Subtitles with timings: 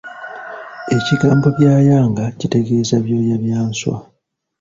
[0.97, 3.97] Ekigambo byayanga kitegeeza Byoya bya nswa.